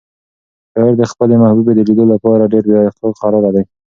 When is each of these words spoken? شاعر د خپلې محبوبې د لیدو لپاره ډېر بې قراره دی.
شاعر 0.73 0.93
د 0.97 1.03
خپلې 1.11 1.35
محبوبې 1.43 1.73
د 1.75 1.79
لیدو 1.89 2.05
لپاره 2.13 2.49
ډېر 2.53 2.63
بې 2.69 2.79
قراره 3.21 3.49
دی. 3.55 3.63